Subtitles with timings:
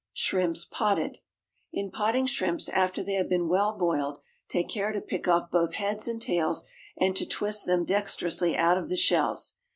[0.13, 1.19] =Shrimps, Potted.=
[1.71, 5.75] In potting shrimps, after they have been well boiled, take care to pick off both
[5.75, 6.63] heads and tails
[6.97, 9.57] and to twist them dexterously out of the shells.